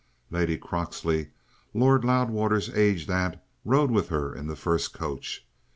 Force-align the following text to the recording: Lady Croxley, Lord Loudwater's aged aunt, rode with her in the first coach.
Lady 0.31 0.57
Croxley, 0.57 1.29
Lord 1.75 2.03
Loudwater's 2.03 2.71
aged 2.73 3.11
aunt, 3.11 3.35
rode 3.63 3.91
with 3.91 4.09
her 4.09 4.33
in 4.33 4.47
the 4.47 4.55
first 4.55 4.93
coach. 4.93 5.45